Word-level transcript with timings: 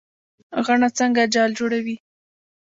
غڼه 0.65 0.89
څنګه 0.97 1.21
جال 1.33 1.51
جوړوي؟ 1.59 1.95